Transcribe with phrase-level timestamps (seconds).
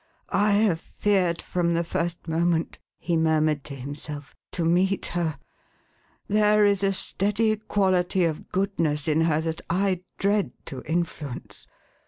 [0.33, 5.37] "I have feared, from the first moment,"" he murmured to himself, "to meet her.
[6.27, 11.67] There is a steady quality of goodness in her, that I dread to influence.